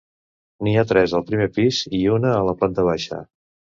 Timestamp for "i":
1.99-1.99